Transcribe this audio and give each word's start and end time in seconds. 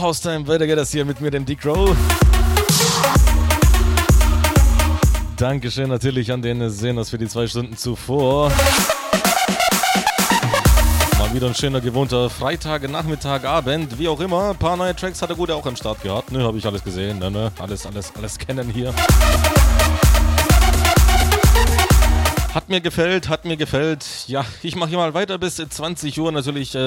House 0.00 0.20
Time. 0.20 0.46
Weiter 0.46 0.66
geht 0.66 0.78
das 0.78 0.90
hier 0.90 1.04
mit 1.04 1.20
mir, 1.20 1.30
dem 1.30 1.44
Dick 1.44 1.64
Row. 1.64 1.94
Dankeschön 5.36 5.88
natürlich 5.88 6.32
an 6.32 6.42
den 6.42 6.68
Sehners 6.70 7.10
für 7.10 7.18
die 7.18 7.28
zwei 7.28 7.46
Stunden 7.46 7.76
zuvor. 7.76 8.50
Mal 11.18 11.34
wieder 11.34 11.46
ein 11.46 11.54
schöner, 11.54 11.80
gewohnter 11.80 12.28
Freitag, 12.30 12.88
Nachmittag, 12.90 13.44
Abend, 13.44 13.98
wie 13.98 14.08
auch 14.08 14.20
immer. 14.20 14.50
Ein 14.50 14.56
paar 14.56 14.76
neue 14.76 14.96
Tracks 14.96 15.22
hat 15.22 15.30
er 15.30 15.36
gut 15.36 15.50
auch 15.50 15.66
am 15.66 15.76
Start 15.76 16.02
gehabt. 16.02 16.32
Ne, 16.32 16.42
habe 16.42 16.58
ich 16.58 16.66
alles 16.66 16.82
gesehen. 16.82 17.18
Ne, 17.18 17.30
ne, 17.30 17.52
alles, 17.58 17.86
alles, 17.86 18.12
alles 18.16 18.38
kennen 18.38 18.68
hier. 18.70 18.94
Hat 22.54 22.68
mir 22.68 22.80
gefällt, 22.80 23.28
hat 23.28 23.44
mir 23.44 23.56
gefällt. 23.56 24.19
Ja, 24.30 24.44
ich 24.62 24.76
mache 24.76 24.90
hier 24.90 24.98
mal 24.98 25.12
weiter 25.12 25.38
bis 25.38 25.56
20 25.56 26.20
Uhr 26.20 26.30
natürlich, 26.30 26.72
äh, 26.76 26.78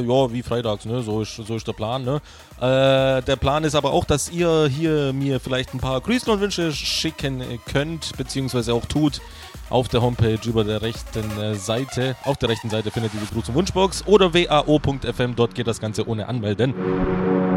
ja, 0.00 0.32
wie 0.32 0.44
freitags, 0.44 0.84
ne? 0.84 1.02
So 1.02 1.22
ist, 1.22 1.34
so 1.34 1.56
ist 1.56 1.66
der 1.66 1.72
Plan, 1.72 2.04
ne? 2.04 2.20
Äh, 2.60 3.20
der 3.22 3.34
Plan 3.34 3.64
ist 3.64 3.74
aber 3.74 3.92
auch, 3.92 4.04
dass 4.04 4.30
ihr 4.30 4.68
hier 4.68 5.12
mir 5.12 5.40
vielleicht 5.40 5.74
ein 5.74 5.80
paar 5.80 6.00
Grüße 6.00 6.30
und 6.30 6.40
Wünsche 6.40 6.72
schicken 6.72 7.42
könnt, 7.66 8.16
beziehungsweise 8.16 8.74
auch 8.74 8.86
tut 8.86 9.20
auf 9.70 9.88
der 9.88 10.02
Homepage 10.02 10.38
über 10.44 10.62
der 10.62 10.82
rechten 10.82 11.36
äh, 11.40 11.56
Seite. 11.56 12.14
Auf 12.22 12.36
der 12.36 12.50
rechten 12.50 12.70
Seite 12.70 12.92
findet 12.92 13.12
ihr 13.14 13.20
die 13.20 13.34
Gruß- 13.34 13.48
und 13.48 13.56
Wunschbox 13.56 14.06
oder 14.06 14.32
wao.fm, 14.32 15.34
dort 15.34 15.56
geht 15.56 15.66
das 15.66 15.80
Ganze 15.80 16.06
ohne 16.06 16.28
Anmelden. 16.28 17.53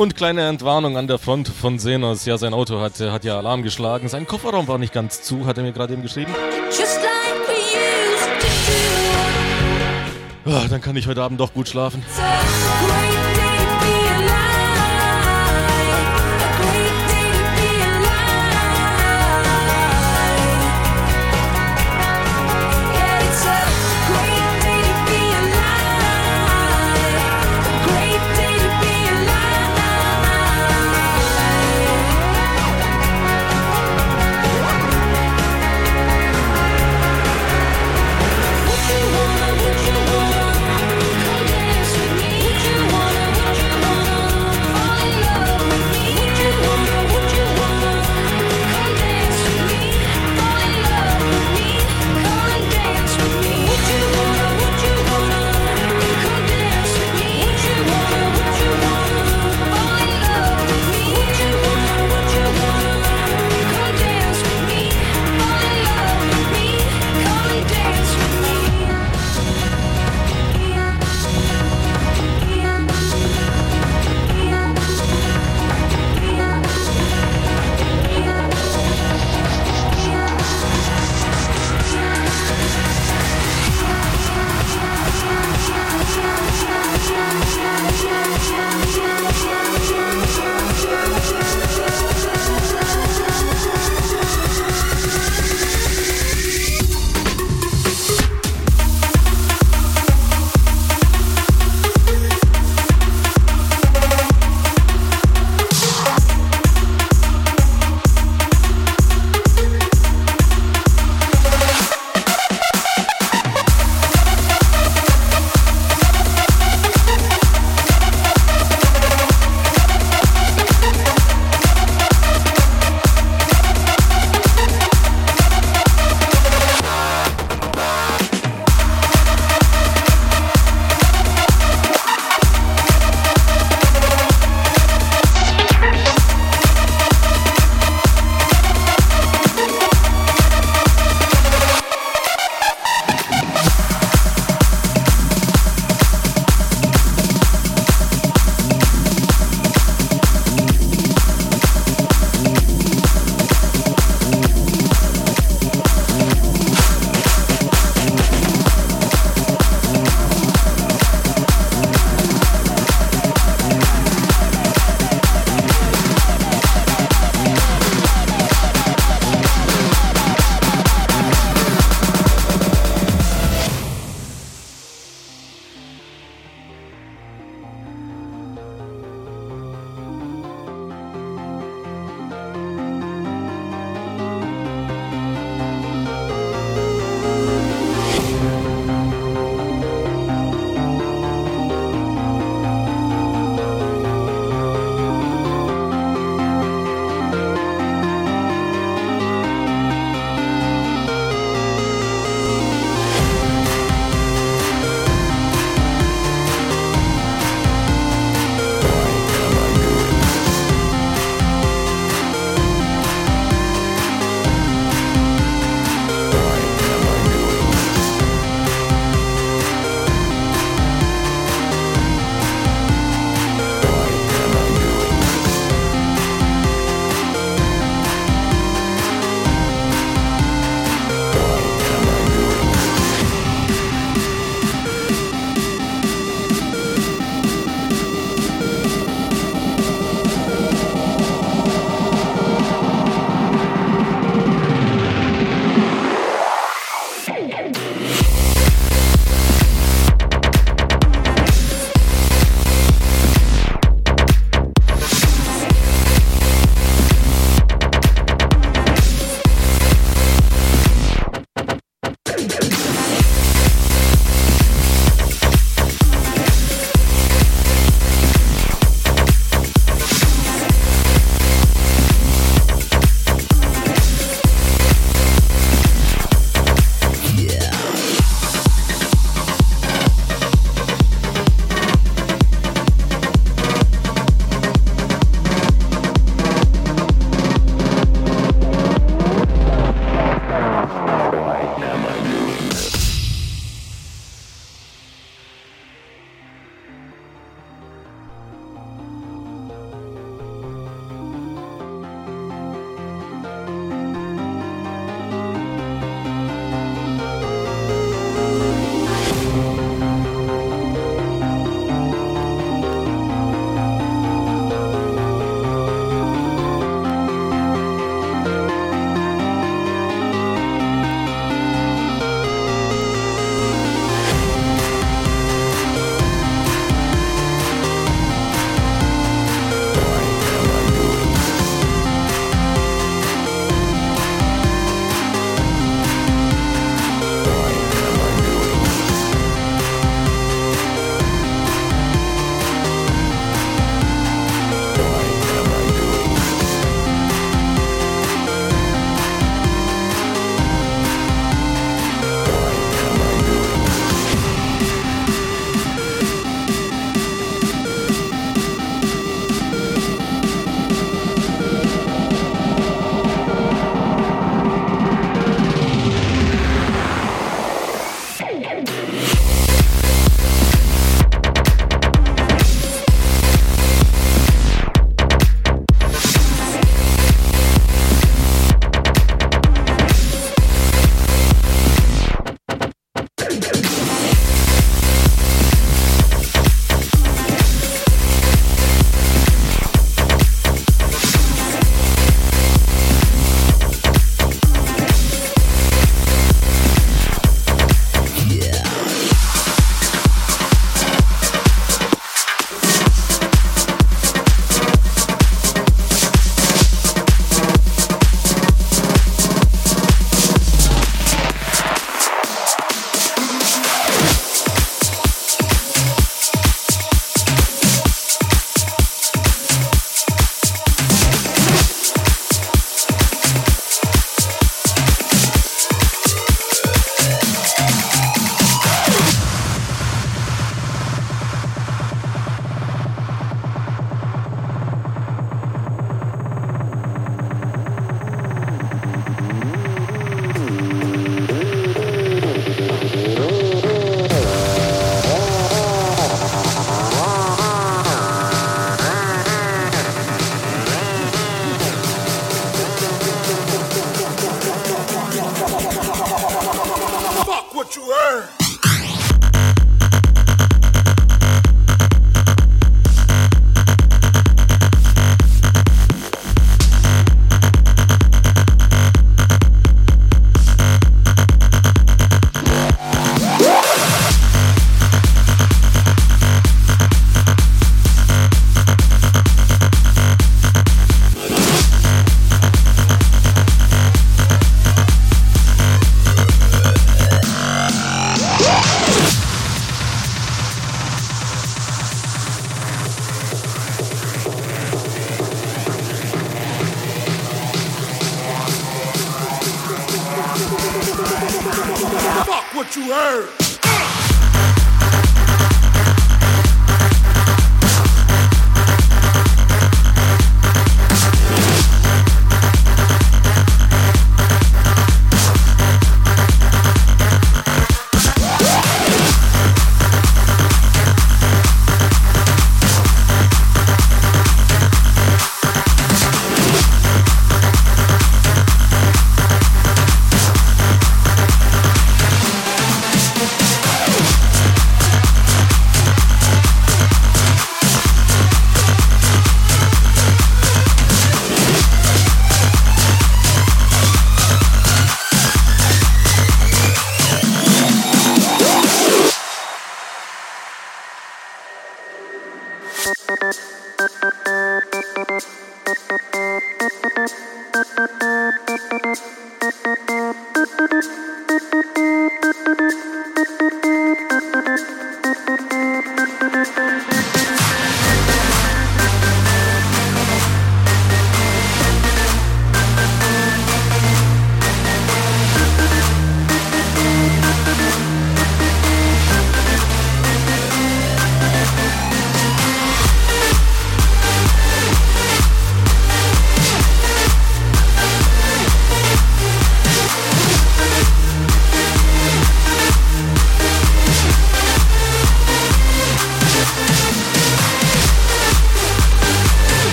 Und 0.00 0.16
kleine 0.16 0.48
Entwarnung 0.48 0.96
an 0.96 1.08
der 1.08 1.18
Front 1.18 1.48
von 1.48 1.78
Senos. 1.78 2.24
Ja, 2.24 2.38
sein 2.38 2.54
Auto 2.54 2.80
hat, 2.80 2.98
hat 3.00 3.22
ja 3.22 3.36
Alarm 3.36 3.62
geschlagen. 3.62 4.08
Sein 4.08 4.26
Kofferraum 4.26 4.66
war 4.66 4.78
nicht 4.78 4.94
ganz 4.94 5.20
zu, 5.20 5.44
hat 5.44 5.58
er 5.58 5.62
mir 5.62 5.72
gerade 5.72 5.92
eben 5.92 6.00
geschrieben. 6.00 6.32
Oh, 10.46 10.60
dann 10.70 10.80
kann 10.80 10.96
ich 10.96 11.06
heute 11.06 11.22
Abend 11.22 11.38
doch 11.38 11.52
gut 11.52 11.68
schlafen. 11.68 12.02
Would 12.16 12.59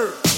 what 0.00 0.29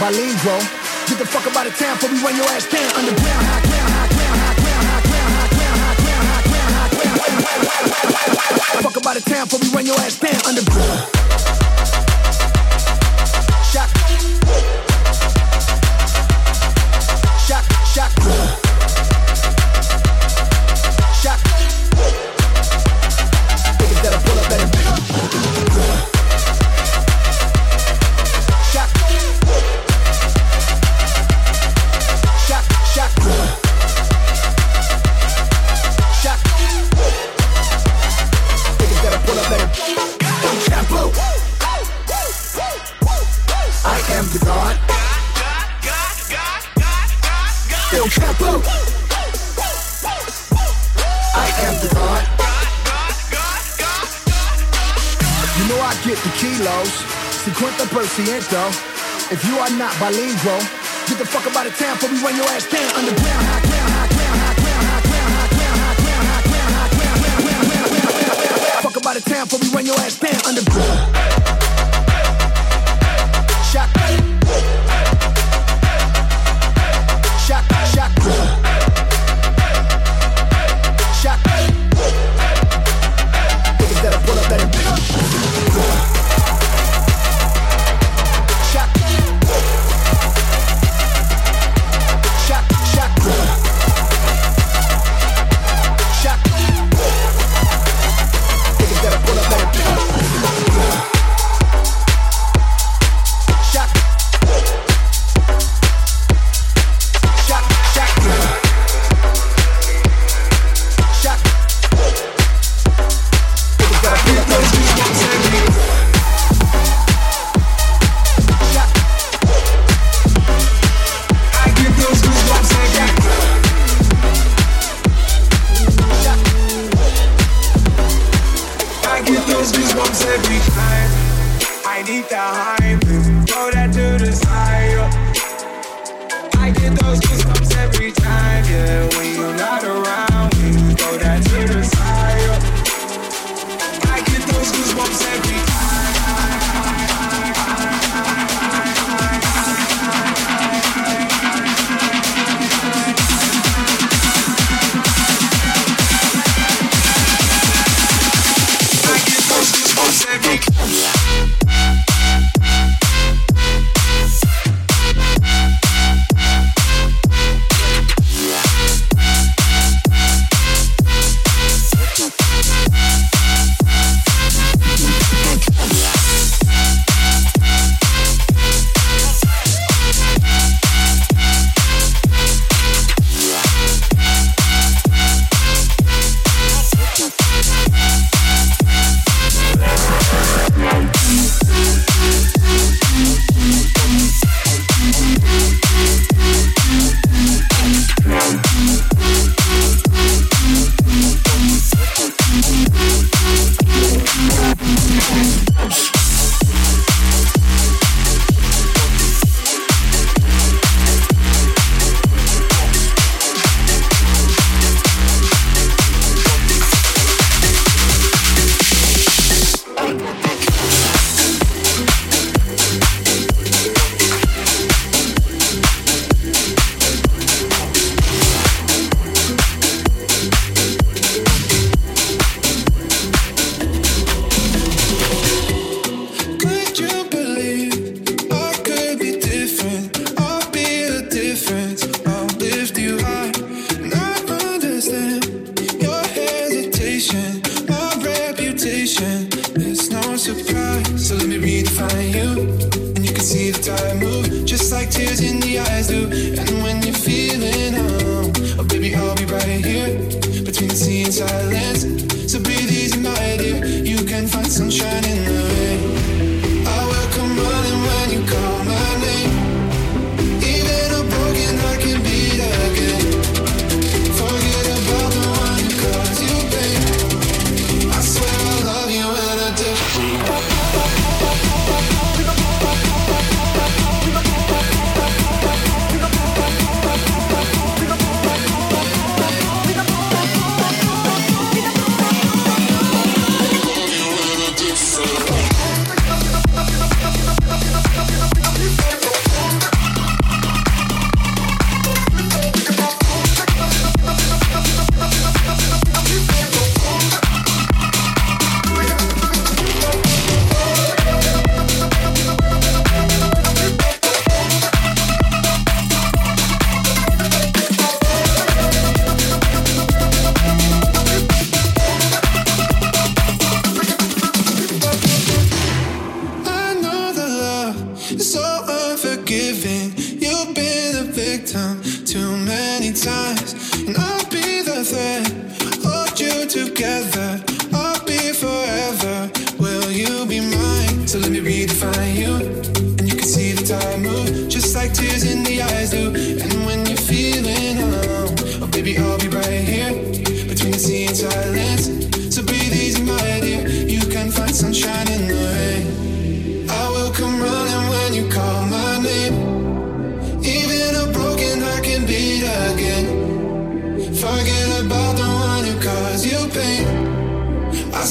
bilingual. 0.00 0.73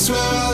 swear 0.04 0.20
I'll 0.20 0.53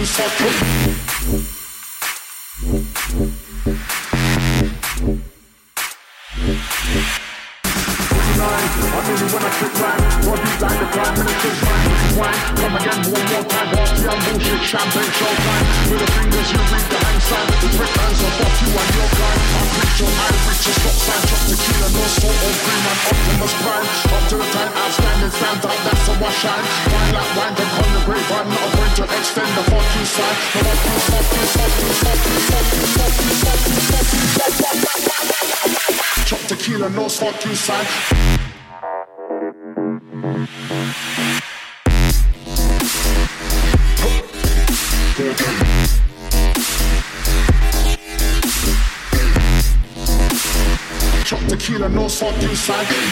you 0.00 0.06
separate. 0.06 0.79
knows 37.10 37.22
what 37.22 37.44
you 37.44 37.54
sign. 37.56 37.86
knows 51.88 52.22
what 52.22 52.42
you 52.42 52.54
sign. 52.54 53.09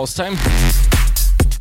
Haustime. 0.00 0.34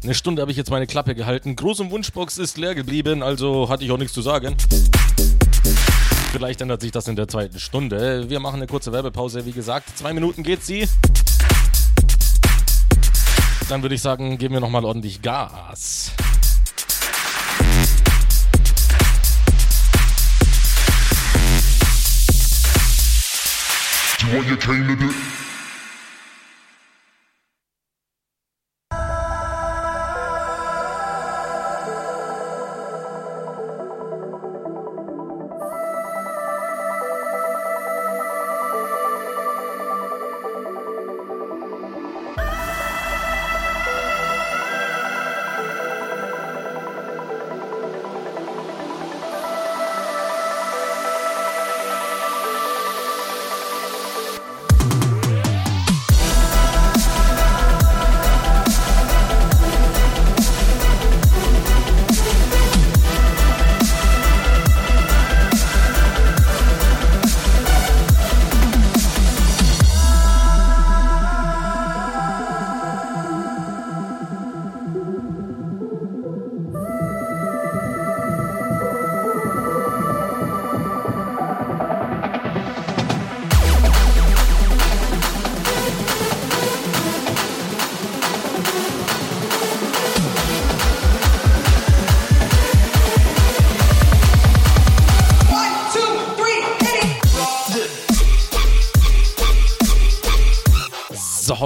Eine 0.01 0.13
Stunde 0.13 0.41
habe 0.41 0.49
ich 0.49 0.55
jetzt 0.55 0.71
meine 0.71 0.87
Klappe 0.87 1.13
gehalten. 1.13 1.57
Große 1.57 1.91
Wunschbox 1.91 2.37
ist 2.37 2.57
leer 2.57 2.73
geblieben, 2.73 3.21
also 3.21 3.67
hatte 3.67 3.83
ich 3.83 3.91
auch 3.91 3.97
nichts 3.97 4.13
zu 4.13 4.21
sagen. 4.21 4.55
Vielleicht 6.31 6.61
ändert 6.61 6.79
sich 6.79 6.91
das 6.91 7.09
in 7.09 7.17
der 7.17 7.27
zweiten 7.27 7.59
Stunde. 7.59 8.29
Wir 8.29 8.39
machen 8.39 8.55
eine 8.55 8.67
kurze 8.67 8.93
Werbepause. 8.93 9.45
Wie 9.45 9.51
gesagt, 9.51 9.97
zwei 9.97 10.13
Minuten 10.13 10.43
geht 10.43 10.63
sie. 10.63 10.87
Dann 13.67 13.81
würde 13.81 13.95
ich 13.95 14.01
sagen, 14.01 14.37
geben 14.37 14.53
wir 14.53 14.61
nochmal 14.61 14.85
ordentlich 14.85 15.21
Gas. 15.21 16.13
Do 24.21 24.27
what 24.37 24.47
you 24.47 24.55
came 24.55 24.87
to 24.87 24.95
do. 24.95 25.13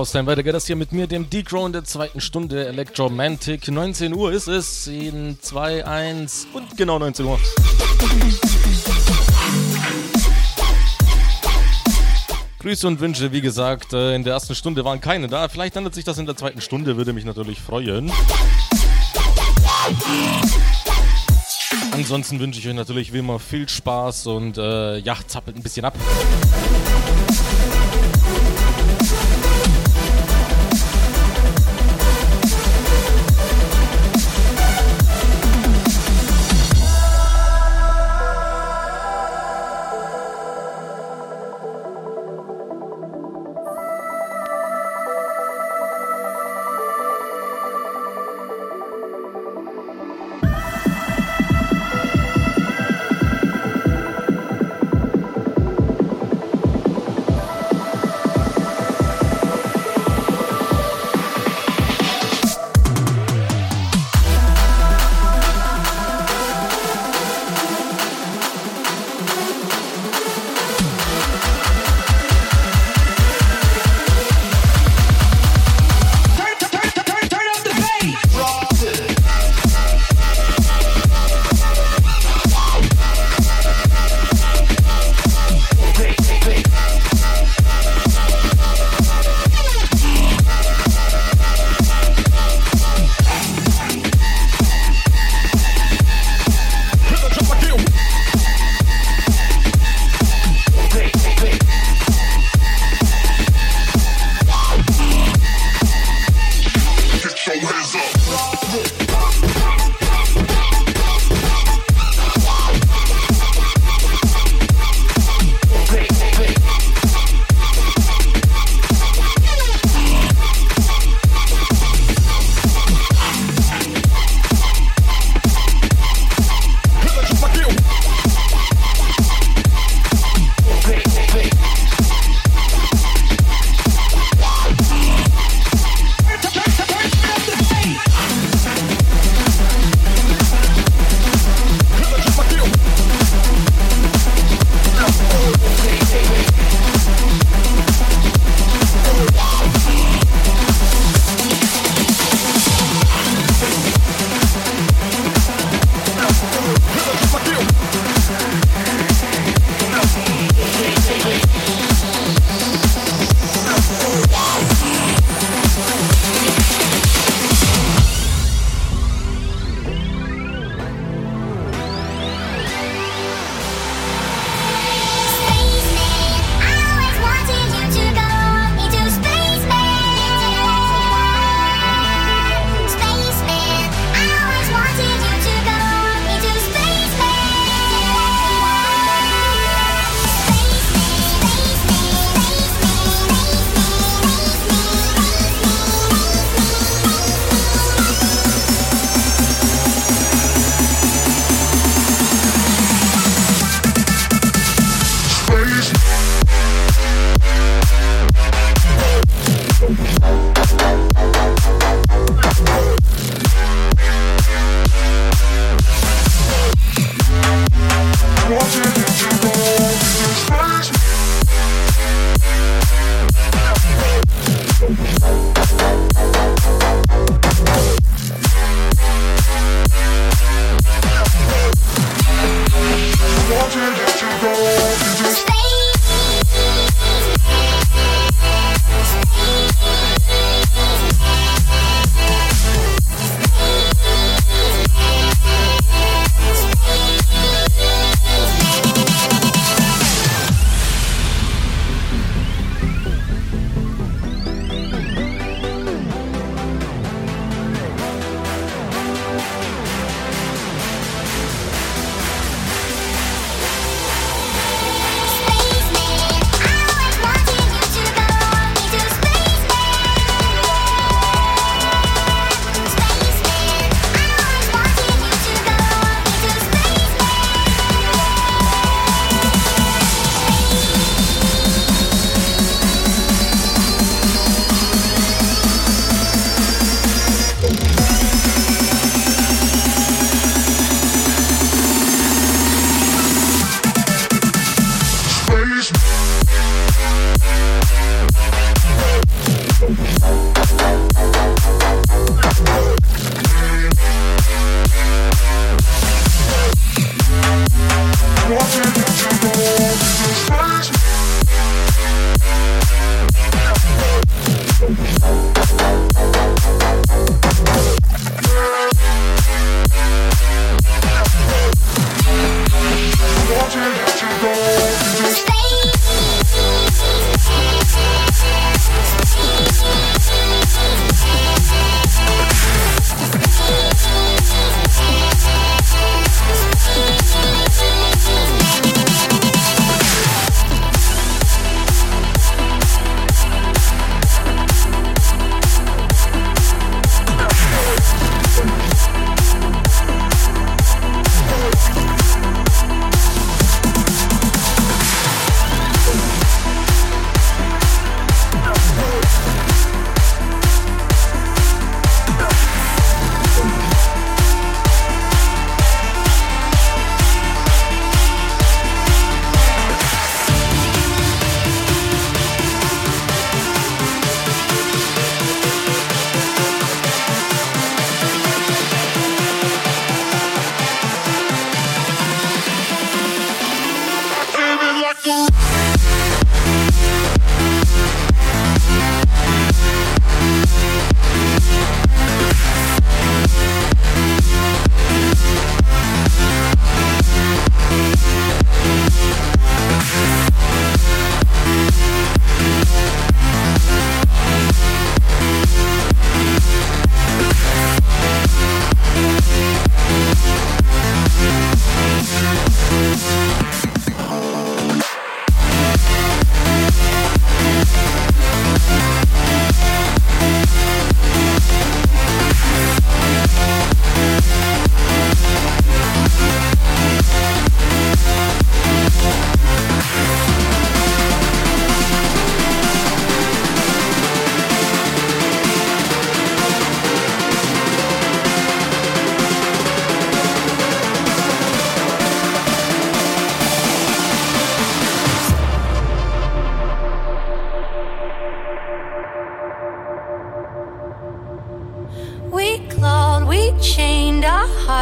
Haustime, 0.04 0.26
weiter 0.28 0.44
geht 0.44 0.54
das 0.54 0.68
hier 0.68 0.76
mit 0.76 0.92
mir, 0.92 1.08
dem 1.08 1.30
D-Crow 1.30 1.66
in 1.66 1.72
der 1.72 1.86
zweiten 1.86 2.20
Stunde 2.20 2.68
Electromantic. 2.68 3.72
19 3.72 4.14
Uhr 4.14 4.34
ist 4.34 4.48
es, 4.50 4.86
in 4.86 5.38
2, 5.40 5.86
1 5.86 6.48
und 6.52 6.76
genau 6.76 7.00
19 7.00 7.26
Uhr. 7.26 7.40
Grüße 12.60 12.86
und 12.86 13.00
Wünsche, 13.00 13.32
wie 13.32 13.40
gesagt, 13.40 13.94
äh, 13.94 14.14
in 14.14 14.26
der 14.26 14.34
ersten 14.34 14.56
Stunde 14.56 14.84
waren 14.84 15.00
keine 15.00 15.30
da. 15.30 15.48
Vielleicht 15.48 15.78
ändert 15.78 15.94
sich 15.94 16.04
das 16.04 16.18
in 16.18 16.26
der 16.26 16.36
zweiten 16.36 16.60
Stunde, 16.60 16.98
würde 16.98 17.14
mich 17.14 17.24
natürlich 17.24 17.62
freuen. 17.62 18.12
Ansonsten 21.94 22.42
wünsche 22.42 22.60
ich 22.60 22.68
euch 22.68 22.76
natürlich 22.76 23.14
wie 23.14 23.20
immer 23.20 23.40
viel 23.40 23.70
Spaß 23.70 24.28
und 24.28 24.58
äh, 24.58 24.98
ja, 24.98 25.16
zappelt 25.26 25.56
ein 25.56 25.64
bisschen 25.64 25.86
ab. 25.86 25.96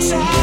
child 0.00 0.39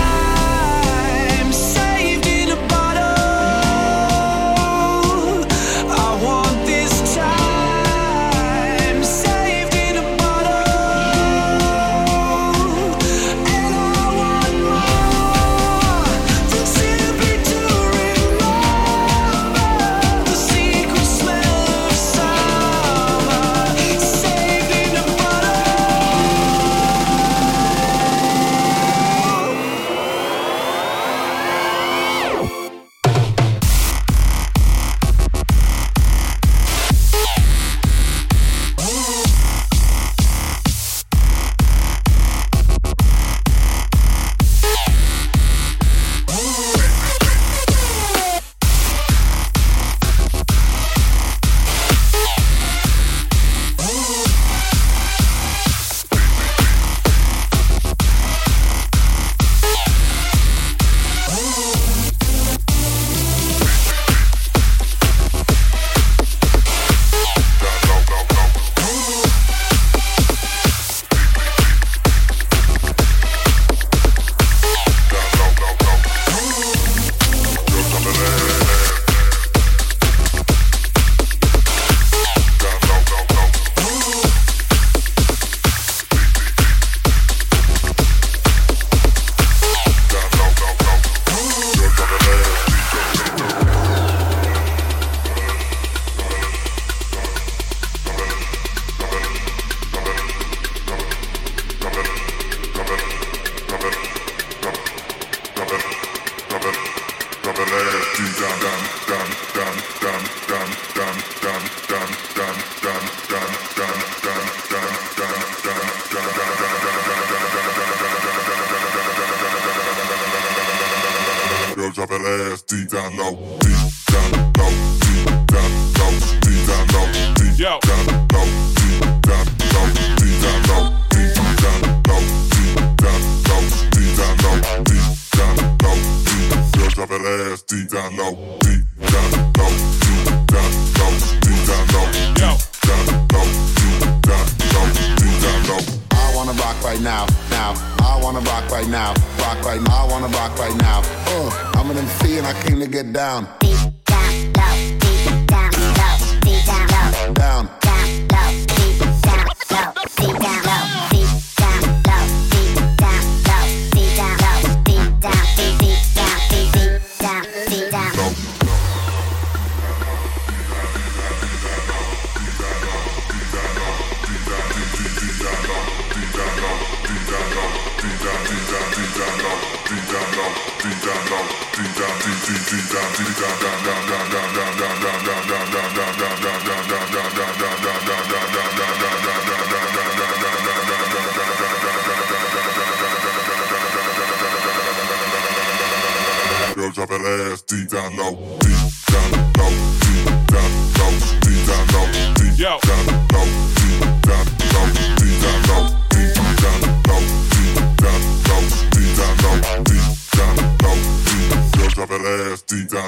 I 212.97 213.03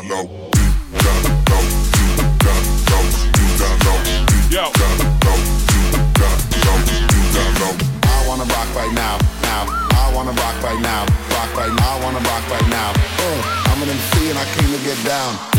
wanna 8.27 8.43
rock 8.43 8.75
right 8.75 8.93
now, 8.93 9.17
now. 9.41 9.65
I 9.91 10.11
wanna 10.13 10.31
rock 10.31 10.61
right 10.61 10.79
now, 10.79 11.05
rock 11.31 11.55
right 11.55 11.73
now. 11.73 11.97
I 11.97 12.03
wanna 12.03 12.19
rock 12.19 12.49
right 12.51 12.69
now. 12.69 12.93
Uh, 13.17 13.41
I'm 13.65 13.81
an 13.81 13.89
MC 13.89 14.29
and 14.29 14.37
I 14.37 14.45
came 14.53 14.71
to 14.71 14.77
get 14.85 15.03
down. 15.03 15.58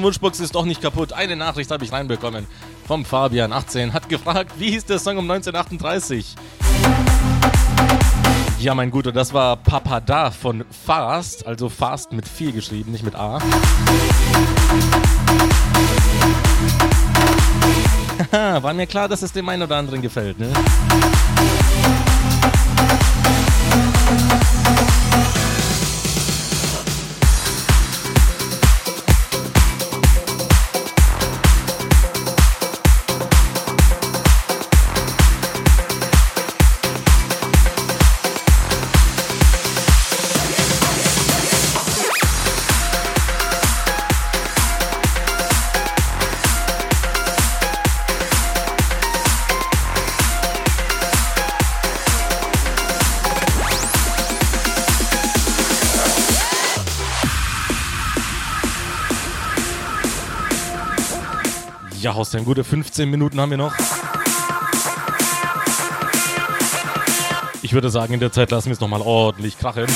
Große 0.00 0.06
Wunschbox 0.06 0.40
ist 0.40 0.54
doch 0.54 0.64
nicht 0.64 0.80
kaputt. 0.80 1.12
Eine 1.12 1.36
Nachricht 1.36 1.70
habe 1.70 1.84
ich 1.84 1.92
reinbekommen. 1.92 2.46
Vom 2.86 3.04
Fabian, 3.04 3.52
18, 3.52 3.92
hat 3.92 4.08
gefragt, 4.08 4.52
wie 4.56 4.70
hieß 4.70 4.86
der 4.86 4.98
Song 4.98 5.18
um 5.18 5.30
1938? 5.30 6.36
Ja, 8.58 8.74
mein 8.74 8.90
Guter, 8.90 9.12
das 9.12 9.34
war 9.34 9.56
Papa 9.56 10.00
Da 10.00 10.30
von 10.30 10.64
Fast, 10.70 11.46
also 11.46 11.68
Fast 11.68 12.12
mit 12.12 12.26
4 12.26 12.52
geschrieben, 12.52 12.92
nicht 12.92 13.04
mit 13.04 13.14
A. 13.14 13.40
War 18.62 18.72
mir 18.72 18.86
klar, 18.86 19.06
dass 19.06 19.20
es 19.20 19.32
dem 19.32 19.46
einen 19.50 19.64
oder 19.64 19.76
anderen 19.76 20.00
gefällt, 20.00 20.38
ne? 20.38 20.50
Ja, 62.10 62.16
Horst, 62.16 62.36
gute 62.44 62.64
15 62.64 63.08
Minuten 63.08 63.40
haben 63.40 63.50
wir 63.50 63.56
noch. 63.56 63.72
Ich 67.62 67.72
würde 67.72 67.88
sagen, 67.88 68.14
in 68.14 68.18
der 68.18 68.32
Zeit 68.32 68.50
lassen 68.50 68.66
wir 68.66 68.72
es 68.72 68.80
nochmal 68.80 69.00
ordentlich 69.00 69.56
krachen. 69.56 69.86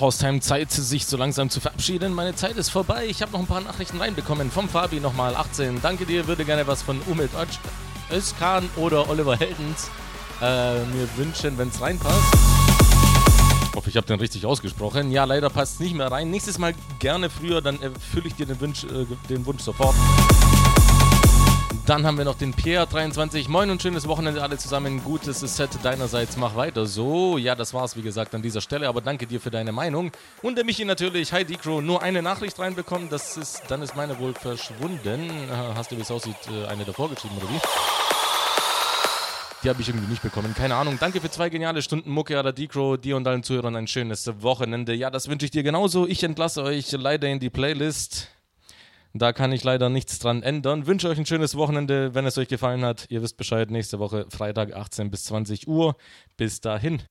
Haustime, 0.00 0.40
Zeit, 0.40 0.70
sich 0.70 1.06
so 1.06 1.16
langsam 1.16 1.50
zu 1.50 1.60
verabschieden. 1.60 2.12
Meine 2.14 2.34
Zeit 2.34 2.56
ist 2.56 2.70
vorbei. 2.70 3.06
Ich 3.06 3.22
habe 3.22 3.32
noch 3.32 3.40
ein 3.40 3.46
paar 3.46 3.60
Nachrichten 3.60 3.98
reinbekommen. 4.00 4.50
Vom 4.50 4.68
Fabi 4.68 5.00
nochmal 5.00 5.34
18. 5.34 5.80
Danke 5.82 6.06
dir, 6.06 6.26
würde 6.26 6.44
gerne 6.44 6.66
was 6.66 6.82
von 6.82 7.00
Umit 7.06 7.30
Öz- 7.34 7.58
Özkan 8.16 8.68
oder 8.76 9.08
Oliver 9.08 9.36
Heldens 9.36 9.90
äh, 10.40 10.78
mir 10.84 11.08
wünschen, 11.16 11.58
wenn 11.58 11.68
es 11.68 11.80
reinpasst. 11.80 12.16
Ich 13.70 13.76
hoffe, 13.76 13.90
ich 13.90 13.96
habe 13.96 14.06
den 14.06 14.18
richtig 14.20 14.44
ausgesprochen. 14.46 15.10
Ja, 15.12 15.24
leider 15.24 15.50
passt 15.50 15.74
es 15.74 15.80
nicht 15.80 15.94
mehr 15.94 16.10
rein. 16.10 16.30
Nächstes 16.30 16.58
Mal 16.58 16.74
gerne 16.98 17.30
früher, 17.30 17.60
dann 17.60 17.80
erfülle 17.80 18.26
ich 18.28 18.34
dir 18.34 18.46
den 18.46 18.60
Wunsch, 18.60 18.84
äh, 18.84 19.06
den 19.28 19.46
Wunsch 19.46 19.62
sofort. 19.62 19.94
Dann 21.88 22.04
haben 22.04 22.18
wir 22.18 22.26
noch 22.26 22.36
den 22.36 22.52
Pierre23. 22.52 23.48
Moin 23.48 23.70
und 23.70 23.80
schönes 23.80 24.06
Wochenende 24.06 24.42
alle 24.42 24.58
zusammen. 24.58 25.02
Gutes 25.02 25.40
Set 25.40 25.70
deinerseits. 25.82 26.36
Mach 26.36 26.54
weiter 26.54 26.84
so. 26.84 27.38
Ja, 27.38 27.54
das 27.54 27.72
war's 27.72 27.96
wie 27.96 28.02
gesagt 28.02 28.34
an 28.34 28.42
dieser 28.42 28.60
Stelle. 28.60 28.88
Aber 28.88 29.00
danke 29.00 29.26
dir 29.26 29.40
für 29.40 29.50
deine 29.50 29.72
Meinung. 29.72 30.12
Und 30.42 30.56
der 30.56 30.66
Michi 30.66 30.84
natürlich. 30.84 31.32
Hi 31.32 31.46
Decro. 31.46 31.80
Nur 31.80 32.02
eine 32.02 32.20
Nachricht 32.20 32.58
reinbekommen. 32.58 33.08
Das 33.08 33.38
ist, 33.38 33.62
dann 33.68 33.80
ist 33.80 33.96
meine 33.96 34.18
wohl 34.18 34.34
verschwunden. 34.34 35.30
Äh, 35.30 35.74
Hast 35.76 35.90
du, 35.90 35.96
wie 35.96 36.02
es 36.02 36.10
aussieht, 36.10 36.36
äh, 36.52 36.66
eine 36.66 36.84
davor 36.84 37.08
geschrieben 37.08 37.36
oder 37.38 37.48
wie? 37.48 37.58
Die 39.62 39.70
habe 39.70 39.80
ich 39.80 39.88
irgendwie 39.88 40.08
nicht 40.08 40.22
bekommen. 40.22 40.54
Keine 40.54 40.74
Ahnung. 40.74 40.98
Danke 41.00 41.22
für 41.22 41.30
zwei 41.30 41.48
geniale 41.48 41.80
Stunden 41.80 42.10
Mucke, 42.10 42.38
Ada 42.38 42.52
Decro. 42.52 42.98
Dir 42.98 43.16
und 43.16 43.26
allen 43.26 43.42
Zuhörern 43.42 43.76
ein 43.76 43.86
schönes 43.86 44.30
Wochenende. 44.42 44.92
Ja, 44.92 45.08
das 45.08 45.30
wünsche 45.30 45.46
ich 45.46 45.52
dir 45.52 45.62
genauso. 45.62 46.06
Ich 46.06 46.22
entlasse 46.22 46.62
euch 46.64 46.92
leider 46.92 47.28
in 47.28 47.40
die 47.40 47.48
Playlist. 47.48 48.28
Da 49.14 49.32
kann 49.32 49.52
ich 49.52 49.64
leider 49.64 49.88
nichts 49.88 50.18
dran 50.18 50.42
ändern. 50.42 50.86
Wünsche 50.86 51.08
euch 51.08 51.18
ein 51.18 51.26
schönes 51.26 51.56
Wochenende, 51.56 52.14
wenn 52.14 52.26
es 52.26 52.38
euch 52.38 52.48
gefallen 52.48 52.84
hat. 52.84 53.06
Ihr 53.08 53.22
wisst 53.22 53.36
Bescheid, 53.36 53.70
nächste 53.70 53.98
Woche 53.98 54.26
Freitag 54.30 54.74
18 54.74 55.10
bis 55.10 55.24
20 55.24 55.66
Uhr. 55.66 55.96
Bis 56.36 56.60
dahin. 56.60 57.02